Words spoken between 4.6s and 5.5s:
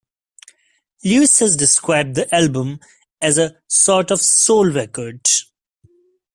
record".